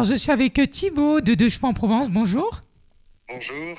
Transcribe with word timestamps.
Alors, 0.00 0.10
je 0.10 0.16
suis 0.16 0.30
avec 0.30 0.54
Thibaut 0.70 1.20
de 1.20 1.34
Deux 1.34 1.50
Chevaux 1.50 1.66
en 1.66 1.74
Provence. 1.74 2.08
Bonjour. 2.08 2.62
Bonjour. 3.28 3.76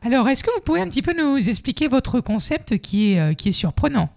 Alors, 0.00 0.28
est-ce 0.28 0.44
que 0.44 0.54
vous 0.54 0.60
pouvez 0.60 0.80
un 0.80 0.88
petit 0.88 1.02
peu 1.02 1.12
nous 1.12 1.48
expliquer 1.48 1.88
votre 1.88 2.20
concept 2.20 2.78
qui 2.78 3.10
est, 3.10 3.18
euh, 3.18 3.34
qui 3.34 3.48
est 3.48 3.52
surprenant? 3.52 4.08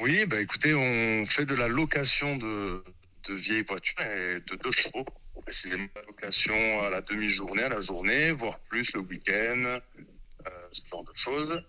Oui, 0.00 0.24
bah 0.24 0.40
écoutez, 0.40 0.72
on 0.72 1.26
fait 1.26 1.44
de 1.44 1.54
la 1.54 1.68
location 1.68 2.38
de, 2.38 2.82
de 3.28 3.34
vieilles 3.34 3.66
voitures 3.68 4.00
et 4.00 4.40
de 4.50 4.56
deux 4.64 4.70
chevaux. 4.70 5.04
Précisément 5.42 5.88
la 5.94 6.00
location 6.00 6.54
à 6.80 6.88
la 6.88 7.02
demi-journée, 7.02 7.64
à 7.64 7.68
la 7.68 7.82
journée, 7.82 8.32
voire 8.32 8.58
plus 8.60 8.94
le 8.94 9.00
week-end, 9.00 9.62
euh, 9.66 10.50
ce 10.72 10.88
genre 10.90 11.04
de 11.04 11.12
choses. 11.14 11.62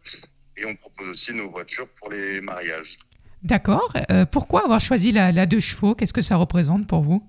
Et 0.55 0.65
on 0.65 0.77
propose 0.77 1.09
aussi 1.09 1.33
nos 1.33 1.49
voitures 1.49 1.89
pour 1.99 2.09
les 2.09 2.39
mariages. 2.39 2.99
D'accord. 3.43 3.91
Euh, 4.11 4.25
pourquoi 4.25 4.63
avoir 4.63 4.79
choisi 4.79 5.11
la, 5.11 5.33
la 5.33 5.45
deux 5.45 5.59
chevaux? 5.59 5.93
Qu'est-ce 5.93 6.13
que 6.13 6.21
ça 6.21 6.37
représente 6.37 6.87
pour 6.87 7.01
vous? 7.01 7.21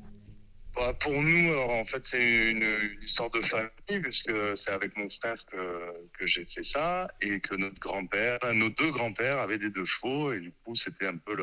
Bah, 0.76 0.92
pour 1.00 1.12
nous, 1.14 1.52
alors, 1.52 1.70
en 1.70 1.84
fait, 1.84 2.04
c'est 2.06 2.50
une, 2.50 3.00
histoire 3.02 3.30
de 3.30 3.40
famille, 3.40 4.02
puisque 4.02 4.32
c'est 4.56 4.72
avec 4.72 4.94
mon 4.98 5.08
frère 5.08 5.36
que, 5.46 6.26
j'ai 6.26 6.44
fait 6.44 6.62
ça, 6.62 7.08
et 7.22 7.40
que 7.40 7.54
notre 7.54 7.80
grand-père, 7.80 8.38
nos 8.52 8.68
deux 8.68 8.90
grands-pères 8.90 9.38
avaient 9.38 9.58
des 9.58 9.70
deux 9.70 9.86
chevaux, 9.86 10.34
et 10.34 10.40
du 10.40 10.52
coup, 10.52 10.74
c'était 10.74 11.06
un 11.06 11.16
peu 11.16 11.34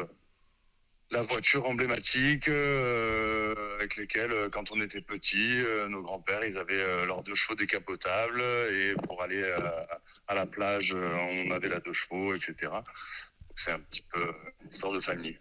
la 1.09 1.23
voiture 1.23 1.65
emblématique 1.67 2.47
euh, 2.47 3.75
avec 3.75 3.95
lesquelles, 3.97 4.31
euh, 4.31 4.49
quand 4.49 4.71
on 4.71 4.81
était 4.81 5.01
petit, 5.01 5.61
euh, 5.61 5.87
nos 5.87 6.01
grands-pères, 6.03 6.43
ils 6.43 6.57
avaient 6.57 7.05
leurs 7.05 7.23
deux 7.23 7.35
chevaux 7.35 7.55
décapotables, 7.55 8.41
et 8.41 8.93
pour 9.07 9.21
aller 9.23 9.41
euh, 9.41 9.59
à 10.27 10.35
la 10.35 10.45
plage, 10.45 10.93
on 10.93 11.51
avait 11.51 11.69
la 11.69 11.79
deux 11.79 11.93
chevaux, 11.93 12.35
etc. 12.35 12.71
C'est 13.55 13.71
un 13.71 13.79
petit 13.79 14.05
peu 14.11 14.33
une 14.61 14.69
histoire 14.69 14.93
de 14.93 14.99
famille. 14.99 15.37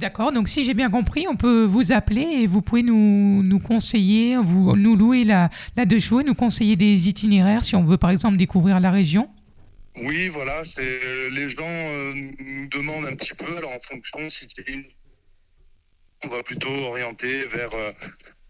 D'accord. 0.00 0.32
Donc, 0.32 0.48
si 0.48 0.64
j'ai 0.64 0.72
bien 0.72 0.88
compris, 0.88 1.26
on 1.28 1.36
peut 1.36 1.64
vous 1.64 1.92
appeler 1.92 2.22
et 2.22 2.46
vous 2.46 2.62
pouvez 2.62 2.82
nous, 2.82 3.42
nous 3.42 3.58
conseiller, 3.58 4.38
vous, 4.38 4.74
nous 4.74 4.96
louer 4.96 5.24
la, 5.24 5.50
la 5.76 5.84
deux 5.84 5.98
nous 6.24 6.34
conseiller 6.34 6.74
des 6.74 7.06
itinéraires 7.06 7.62
si 7.62 7.76
on 7.76 7.82
veut, 7.82 7.98
par 7.98 8.08
exemple, 8.08 8.38
découvrir 8.38 8.80
la 8.80 8.90
région. 8.90 9.28
Oui, 9.96 10.30
voilà, 10.30 10.64
c'est 10.64 11.28
les 11.32 11.50
gens 11.50 11.60
euh, 11.60 12.14
nous 12.38 12.66
demandent 12.68 13.04
un 13.04 13.14
petit 13.14 13.34
peu. 13.34 13.54
Alors 13.58 13.72
en 13.72 13.80
fonction, 13.80 14.30
si 14.30 14.48
on 16.24 16.28
va 16.28 16.42
plutôt 16.42 16.68
orienter 16.68 17.44
vers 17.48 17.74
euh, 17.74 17.92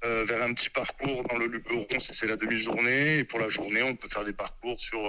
euh, 0.05 0.25
vers 0.25 0.45
un 0.45 0.55
petit 0.55 0.71
parcours 0.71 1.25
dans 1.29 1.37
le 1.37 1.47
Luberon 1.47 1.85
si 1.99 2.15
c'est 2.15 2.29
la 2.29 2.37
demi-journée. 2.37 3.19
Et 3.19 3.25
pour 3.25 3.41
la 3.41 3.49
journée, 3.49 3.83
on 3.83 3.97
peut 3.97 4.09
faire 4.09 4.25
des 4.25 4.33
parcours 4.33 4.79
sur 4.79 5.01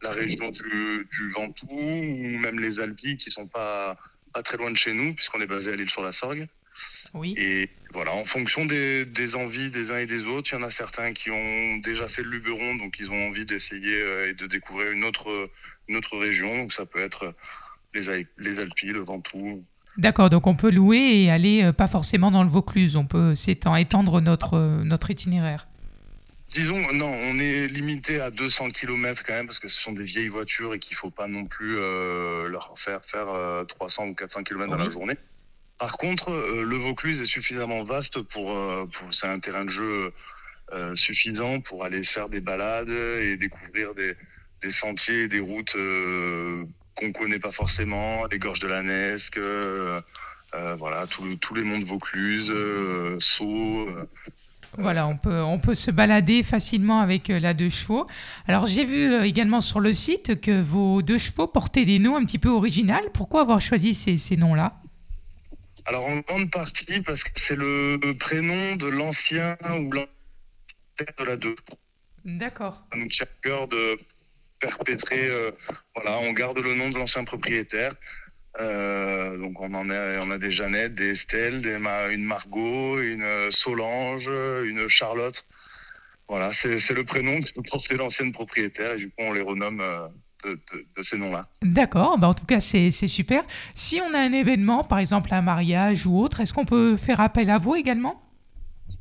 la 0.00 0.10
région 0.12 0.48
du, 0.48 1.06
du 1.12 1.28
Ventoux 1.34 1.68
ou 1.70 2.38
même 2.38 2.58
les 2.58 2.80
Alpes 2.80 3.18
qui 3.18 3.30
sont 3.30 3.46
pas 3.46 3.98
pas 4.36 4.42
très 4.42 4.58
loin 4.58 4.70
de 4.70 4.76
chez 4.76 4.92
nous 4.92 5.14
puisqu'on 5.14 5.40
est 5.40 5.46
basé 5.56 5.72
à 5.72 5.76
l'île 5.76 5.90
sur 5.96 6.02
la 6.02 6.12
Sorgue. 6.12 6.46
Oui. 7.14 7.34
Et 7.38 7.70
voilà, 7.92 8.12
en 8.12 8.24
fonction 8.24 8.66
des, 8.66 9.06
des 9.06 9.34
envies 9.34 9.70
des 9.70 9.90
uns 9.90 10.00
et 10.06 10.06
des 10.06 10.24
autres, 10.26 10.50
il 10.50 10.56
y 10.56 10.58
en 10.62 10.62
a 10.62 10.70
certains 10.70 11.14
qui 11.14 11.30
ont 11.30 11.78
déjà 11.78 12.06
fait 12.06 12.22
le 12.22 12.30
Luberon, 12.30 12.74
donc 12.76 12.92
ils 13.00 13.08
ont 13.08 13.22
envie 13.28 13.46
d'essayer 13.46 13.96
euh, 14.02 14.28
et 14.28 14.34
de 14.34 14.46
découvrir 14.46 14.92
une 14.92 15.04
autre, 15.04 15.30
une 15.88 15.96
autre 15.96 16.18
région. 16.18 16.50
Donc 16.58 16.74
ça 16.78 16.84
peut 16.84 17.02
être 17.08 17.34
les, 17.94 18.10
Al- 18.10 18.26
les 18.36 18.58
Alpes, 18.58 18.72
le 18.82 19.00
Ventoux. 19.00 19.64
D'accord. 19.96 20.28
Donc, 20.28 20.46
on 20.46 20.54
peut 20.54 20.70
louer 20.70 21.22
et 21.22 21.30
aller 21.30 21.62
euh, 21.62 21.72
pas 21.72 21.86
forcément 21.86 22.30
dans 22.30 22.42
le 22.42 22.50
Vaucluse. 22.50 22.96
On 22.96 23.06
peut 23.06 23.34
s'étendre, 23.34 23.78
étendre 23.78 24.20
notre, 24.20 24.54
euh, 24.54 24.84
notre 24.84 25.10
itinéraire. 25.10 25.66
Disons, 26.56 26.90
non, 26.94 27.12
on 27.12 27.38
est 27.38 27.66
limité 27.66 28.18
à 28.18 28.30
200 28.30 28.70
km 28.70 29.22
quand 29.26 29.34
même, 29.34 29.44
parce 29.44 29.58
que 29.58 29.68
ce 29.68 29.78
sont 29.78 29.92
des 29.92 30.04
vieilles 30.04 30.28
voitures 30.28 30.72
et 30.72 30.78
qu'il 30.78 30.96
faut 30.96 31.10
pas 31.10 31.28
non 31.28 31.44
plus 31.44 31.76
euh, 31.76 32.48
leur 32.48 32.72
faire 32.78 33.04
faire 33.04 33.28
euh, 33.28 33.64
300 33.64 34.06
ou 34.06 34.14
400 34.14 34.42
km 34.42 34.70
dans 34.70 34.78
Oui. 34.78 34.84
la 34.84 34.90
journée. 34.90 35.16
Par 35.78 35.98
contre, 35.98 36.30
euh, 36.32 36.64
le 36.64 36.76
Vaucluse 36.76 37.20
est 37.20 37.26
suffisamment 37.26 37.84
vaste 37.84 38.22
pour, 38.22 38.56
euh, 38.56 38.86
pour 38.86 39.12
c'est 39.12 39.26
un 39.26 39.38
terrain 39.38 39.66
de 39.66 39.70
jeu 39.70 40.14
euh, 40.72 40.94
suffisant 40.94 41.60
pour 41.60 41.84
aller 41.84 42.02
faire 42.02 42.30
des 42.30 42.40
balades 42.40 42.88
et 42.88 43.36
découvrir 43.36 43.94
des, 43.94 44.16
des 44.62 44.70
sentiers 44.70 45.28
des 45.28 45.40
routes 45.40 45.76
euh, 45.76 46.64
qu'on 46.94 47.12
connaît 47.12 47.38
pas 47.38 47.52
forcément, 47.52 48.24
les 48.28 48.38
gorges 48.38 48.60
de 48.60 48.68
la 48.68 48.82
Nesque, 48.82 49.36
euh, 49.36 50.00
euh, 50.54 50.74
voilà, 50.76 51.04
le- 51.22 51.36
tous 51.36 51.54
les 51.54 51.64
monts 51.64 51.78
de 51.80 51.84
Vaucluse, 51.84 52.50
euh, 52.50 53.18
Sceaux, 53.20 53.90
euh, 53.90 54.08
Voilà, 54.78 55.06
on 55.06 55.16
peut, 55.16 55.42
on 55.42 55.58
peut 55.58 55.74
se 55.74 55.90
balader 55.90 56.42
facilement 56.42 57.00
avec 57.00 57.30
euh, 57.30 57.38
la 57.40 57.54
deux 57.54 57.70
chevaux. 57.70 58.06
Alors, 58.46 58.66
j'ai 58.66 58.84
vu 58.84 59.12
euh, 59.12 59.24
également 59.24 59.60
sur 59.60 59.80
le 59.80 59.94
site 59.94 60.40
que 60.40 60.60
vos 60.60 61.02
deux 61.02 61.18
chevaux 61.18 61.46
portaient 61.46 61.84
des 61.84 61.98
noms 61.98 62.16
un 62.16 62.24
petit 62.24 62.38
peu 62.38 62.50
originaux. 62.50 62.94
Pourquoi 63.14 63.40
avoir 63.40 63.60
choisi 63.60 63.94
ces, 63.94 64.18
ces 64.18 64.36
noms-là? 64.36 64.80
Alors 65.88 66.04
en 66.04 66.18
grande 66.18 66.50
partie 66.50 67.00
parce 67.00 67.22
que 67.22 67.30
c'est 67.36 67.54
le 67.54 68.12
prénom 68.18 68.74
de 68.74 68.88
l'ancien 68.88 69.56
ou 69.78 69.92
l'ancien 69.92 71.14
de 71.18 71.24
la 71.24 71.36
deux. 71.36 71.54
D'accord. 72.24 72.82
Tient 73.08 73.24
à 73.24 73.28
cœur 73.40 73.68
de 73.68 73.96
perpétrer, 74.58 75.28
euh, 75.28 75.52
voilà, 75.94 76.18
on 76.18 76.32
garde 76.32 76.58
le 76.58 76.74
nom 76.74 76.90
de 76.90 76.98
l'ancien 76.98 77.22
propriétaire. 77.22 77.94
Euh, 78.60 79.36
donc 79.38 79.60
on 79.60 79.72
en 79.74 79.90
a, 79.90 80.18
on 80.20 80.30
a 80.30 80.38
des 80.38 80.50
Jeannette, 80.50 80.94
des 80.94 81.10
Estelle, 81.10 81.60
des 81.60 81.78
Ma- 81.78 82.08
une 82.08 82.24
Margot, 82.24 83.00
une 83.00 83.22
euh, 83.22 83.50
Solange, 83.50 84.28
une 84.28 84.88
Charlotte. 84.88 85.44
Voilà, 86.28 86.50
c'est 86.52 86.90
le 86.90 87.04
prénom 87.04 87.40
que 87.40 87.60
portait 87.70 87.94
l'ancienne 87.96 88.32
propriétaire 88.32 88.94
et 88.94 88.98
du 88.98 89.06
coup 89.08 89.14
on 89.18 89.32
les 89.32 89.42
renomme 89.42 89.80
euh, 89.80 90.08
de, 90.44 90.50
de- 90.72 90.86
de 90.96 91.02
ces 91.02 91.16
noms-là. 91.18 91.46
D'accord, 91.62 92.18
bah 92.18 92.28
en 92.28 92.34
tout 92.34 92.46
cas 92.46 92.60
c'est 92.60 92.90
c'est 92.90 93.08
super. 93.08 93.42
Si 93.74 94.00
on 94.00 94.14
a 94.14 94.18
un 94.18 94.32
événement, 94.32 94.84
par 94.84 94.98
exemple 94.98 95.32
un 95.34 95.42
mariage 95.42 96.06
ou 96.06 96.18
autre, 96.18 96.40
est-ce 96.40 96.52
qu'on 96.54 96.64
peut 96.64 96.96
faire 96.96 97.20
appel 97.20 97.50
à 97.50 97.58
vous 97.58 97.74
également? 97.76 98.20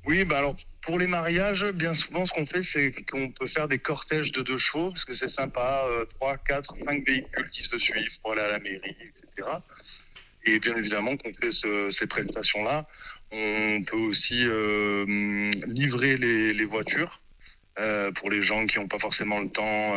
Oui, 0.06 0.24
bah 0.26 0.38
alors 0.40 0.56
pour 0.85 1.00
les 1.00 1.07
mariages, 1.07 1.66
bien 1.73 1.94
souvent 1.94 2.25
ce 2.25 2.31
qu'on 2.31 2.46
fait, 2.46 2.62
c'est 2.63 2.91
qu'on 3.09 3.29
peut 3.31 3.47
faire 3.47 3.68
des 3.68 3.79
cortèges 3.79 4.31
de 4.31 4.41
deux 4.41 4.57
chevaux, 4.57 4.91
parce 4.91 5.03
que 5.06 5.13
c'est 5.13 5.28
sympa, 5.28 5.85
euh, 5.90 6.06
trois, 6.06 6.38
quatre, 6.38 6.75
cinq 6.85 7.06
véhicules 7.06 7.50
qui 7.51 7.63
se 7.63 7.78
suivent 7.79 8.19
pour 8.22 8.34
aller 8.34 8.41
à 8.41 8.50
la 8.50 8.59
mairie, 8.59 8.95
etc. 9.01 9.50
Et 10.45 10.59
bien 10.59 10.75
évidemment 10.75 11.18
qu'on 11.18 11.34
fait 11.34 11.51
ce- 11.51 11.90
ces 11.90 12.06
prestations-là, 12.06 12.88
on 13.31 13.79
peut 13.88 13.97
aussi 13.97 14.45
euh, 14.45 15.06
livrer 15.68 16.18
les, 16.18 16.66
voitures 16.66 17.19
euh, 17.79 18.12
pour 18.12 18.29
les 18.29 18.41
gens 18.44 18.66
qui 18.68 18.78
n'ont 18.78 18.88
pas 18.88 19.00
forcément 19.00 19.40
le 19.41 19.50
temps 19.50 19.91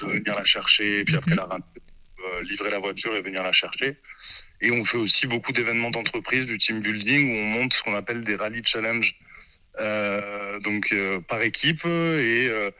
de 0.00 0.06
venir 0.06 0.34
la 0.34 0.44
chercher, 0.44 1.00
et 1.00 1.04
puis 1.04 1.16
après 1.16 1.36
la 1.36 1.48
livrer 2.42 2.70
la 2.70 2.78
voiture 2.80 3.14
et 3.14 3.22
venir 3.22 3.42
la 3.42 3.52
chercher. 3.52 3.96
Et 4.60 4.70
on 4.72 4.84
fait 4.84 4.96
aussi 4.96 5.26
beaucoup 5.26 5.52
d'événements 5.52 5.90
d'entreprise, 5.90 6.46
du 6.46 6.58
team 6.58 6.80
building, 6.80 7.32
où 7.32 7.36
on 7.36 7.46
monte 7.60 7.72
ce 7.74 7.82
qu'on 7.82 7.94
appelle 7.94 8.22
des 8.24 8.34
rally 8.34 8.62
challenge 8.64 9.14
euh, 9.20 9.23
donc 9.78 10.92
euh, 10.92 11.20
par 11.20 11.42
équipe 11.42 11.84
et 11.84 12.48
euh, 12.48 12.70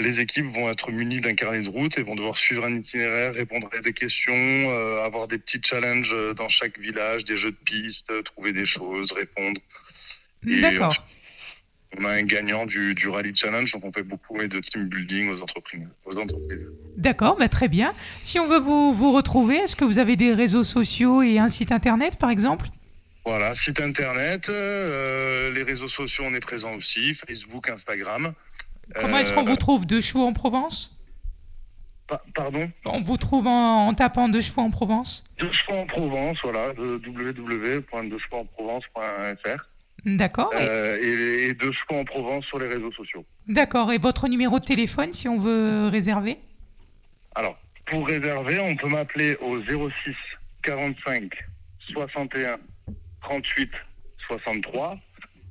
les 0.00 0.20
équipes 0.20 0.46
vont 0.46 0.70
être 0.70 0.90
munies 0.90 1.20
d'un 1.20 1.34
carnet 1.34 1.62
de 1.62 1.68
route 1.68 1.98
et 1.98 2.02
vont 2.02 2.14
devoir 2.14 2.36
suivre 2.36 2.64
un 2.64 2.74
itinéraire, 2.74 3.34
répondre 3.34 3.68
à 3.76 3.80
des 3.80 3.92
questions, 3.92 4.32
euh, 4.32 5.04
avoir 5.04 5.26
des 5.28 5.38
petits 5.38 5.60
challenges 5.62 6.12
euh, 6.12 6.34
dans 6.34 6.48
chaque 6.48 6.78
village, 6.78 7.24
des 7.24 7.36
jeux 7.36 7.50
de 7.52 7.56
pistes, 7.64 8.10
euh, 8.10 8.22
trouver 8.22 8.52
des 8.52 8.64
choses, 8.64 9.12
répondre. 9.12 9.60
Et 10.46 10.60
D'accord. 10.60 10.94
On 11.98 12.04
a 12.04 12.10
un 12.10 12.22
gagnant 12.22 12.66
du, 12.66 12.94
du 12.94 13.08
rally 13.08 13.34
challenge, 13.34 13.72
donc 13.72 13.84
on 13.84 13.92
fait 13.92 14.04
beaucoup 14.04 14.38
de 14.38 14.60
team 14.60 14.88
building 14.88 15.28
aux 15.30 15.42
entreprises. 15.42 15.88
Aux 16.04 16.16
entreprises. 16.16 16.68
D'accord, 16.96 17.36
bah 17.36 17.48
très 17.48 17.66
bien. 17.66 17.92
Si 18.22 18.38
on 18.38 18.46
veut 18.46 18.60
vous, 18.60 18.92
vous 18.92 19.10
retrouver, 19.10 19.56
est-ce 19.56 19.74
que 19.74 19.84
vous 19.84 19.98
avez 19.98 20.14
des 20.14 20.32
réseaux 20.32 20.62
sociaux 20.62 21.20
et 21.22 21.40
un 21.40 21.48
site 21.48 21.72
internet 21.72 22.16
par 22.16 22.30
exemple? 22.30 22.68
Voilà, 23.24 23.54
site 23.54 23.80
internet, 23.80 24.48
euh, 24.48 25.52
les 25.52 25.62
réseaux 25.62 25.88
sociaux, 25.88 26.24
on 26.26 26.34
est 26.34 26.40
présent 26.40 26.74
aussi, 26.74 27.14
Facebook, 27.14 27.68
Instagram. 27.68 28.32
Comment 28.98 29.18
est-ce 29.18 29.32
qu'on 29.32 29.46
Euh, 29.46 29.50
vous 29.50 29.56
trouve 29.56 29.86
Deux 29.86 30.00
chevaux 30.00 30.26
en 30.26 30.32
Provence? 30.32 30.96
Pa- 32.08 32.22
Pardon? 32.34 32.68
On 32.86 33.02
vous 33.02 33.16
trouve 33.18 33.46
en, 33.46 33.86
en 33.88 33.94
tapant 33.94 34.28
Deux 34.28 34.40
chevaux 34.40 34.62
en 34.62 34.70
Provence? 34.70 35.22
Deux 35.38 35.52
chevaux 35.52 35.74
en 35.78 35.86
Provence, 35.86 36.38
voilà, 36.42 36.72
de 36.72 37.00
www.deuxchevauxenprovence.fr 37.06 39.66
D'accord. 40.06 40.50
Et- 40.54 40.66
euh, 40.66 40.98
et, 41.02 41.48
et 41.50 41.54
deux 41.54 41.72
chevaux 41.72 42.00
en 42.00 42.04
Provence 42.04 42.46
sur 42.46 42.58
les 42.58 42.68
réseaux 42.68 42.90
sociaux. 42.92 43.24
D'accord. 43.46 43.92
Et 43.92 43.98
votre 43.98 44.26
numéro 44.28 44.58
de 44.58 44.64
téléphone 44.64 45.12
si 45.12 45.28
on 45.28 45.36
veut 45.38 45.88
réserver? 45.88 46.38
Alors, 47.34 47.58
pour 47.84 48.06
réserver, 48.06 48.58
on 48.60 48.74
peut 48.76 48.88
m'appeler 48.88 49.36
au 49.42 49.60
06 49.62 50.14
45 50.62 51.32
61 51.92 52.56
38 53.22 53.70
63 54.26 54.98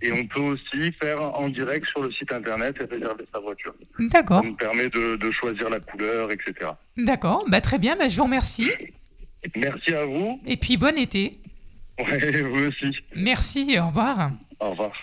et 0.01 0.11
on 0.11 0.25
peut 0.27 0.39
aussi 0.39 0.91
faire 0.93 1.21
en 1.21 1.49
direct 1.49 1.85
sur 1.85 2.01
le 2.01 2.11
site 2.11 2.31
internet 2.31 2.77
et 2.79 2.85
réserver 2.85 3.25
sa 3.33 3.39
voiture. 3.39 3.73
D'accord. 3.99 4.41
Ça 4.41 4.47
nous 4.47 4.55
permet 4.55 4.89
de, 4.89 5.17
de 5.17 5.31
choisir 5.31 5.69
la 5.69 5.79
couleur, 5.79 6.31
etc. 6.31 6.71
D'accord. 6.97 7.43
Bah 7.49 7.61
très 7.61 7.79
bien. 7.79 7.95
Bah, 7.97 8.07
je 8.07 8.17
vous 8.17 8.23
remercie. 8.23 8.71
Merci 9.55 9.93
à 9.93 10.05
vous. 10.05 10.39
Et 10.45 10.57
puis 10.57 10.77
bon 10.77 10.97
été. 10.97 11.37
Ouais, 11.99 12.41
vous 12.41 12.67
aussi. 12.67 12.95
Merci. 13.15 13.77
Au 13.77 13.87
revoir. 13.87 14.31
Au 14.59 14.71
revoir. 14.71 14.93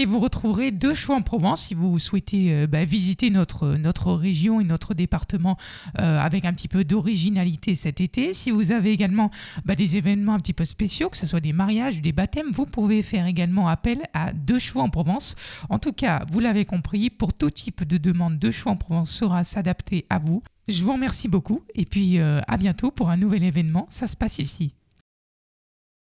Et 0.00 0.06
vous 0.06 0.20
retrouverez 0.20 0.70
deux 0.70 0.94
choix 0.94 1.16
en 1.16 1.22
Provence 1.22 1.62
si 1.62 1.74
vous 1.74 1.98
souhaitez 1.98 2.54
euh, 2.54 2.66
bah, 2.68 2.84
visiter 2.84 3.30
notre, 3.30 3.74
notre 3.74 4.12
région 4.12 4.60
et 4.60 4.64
notre 4.64 4.94
département 4.94 5.58
euh, 5.98 6.20
avec 6.20 6.44
un 6.44 6.52
petit 6.52 6.68
peu 6.68 6.84
d'originalité 6.84 7.74
cet 7.74 8.00
été. 8.00 8.32
Si 8.32 8.52
vous 8.52 8.70
avez 8.70 8.92
également 8.92 9.32
bah, 9.64 9.74
des 9.74 9.96
événements 9.96 10.34
un 10.34 10.38
petit 10.38 10.52
peu 10.52 10.64
spéciaux, 10.64 11.10
que 11.10 11.16
ce 11.16 11.26
soit 11.26 11.40
des 11.40 11.52
mariages, 11.52 12.00
des 12.00 12.12
baptêmes, 12.12 12.52
vous 12.52 12.64
pouvez 12.64 13.02
faire 13.02 13.26
également 13.26 13.66
appel 13.66 14.02
à 14.14 14.32
deux 14.32 14.60
choix 14.60 14.84
en 14.84 14.88
Provence. 14.88 15.34
En 15.68 15.80
tout 15.80 15.92
cas, 15.92 16.24
vous 16.30 16.38
l'avez 16.38 16.64
compris, 16.64 17.10
pour 17.10 17.34
tout 17.34 17.50
type 17.50 17.82
de 17.82 17.98
demande, 17.98 18.38
deux 18.38 18.52
choix 18.52 18.70
en 18.70 18.76
Provence 18.76 19.10
sera 19.10 19.42
s'adapter 19.42 20.06
à 20.10 20.20
vous. 20.20 20.44
Je 20.68 20.84
vous 20.84 20.92
remercie 20.92 21.26
beaucoup 21.26 21.60
et 21.74 21.86
puis 21.86 22.20
euh, 22.20 22.40
à 22.46 22.56
bientôt 22.56 22.92
pour 22.92 23.10
un 23.10 23.16
nouvel 23.16 23.42
événement. 23.42 23.88
Ça 23.90 24.06
se 24.06 24.16
passe 24.16 24.38
ici. 24.38 24.77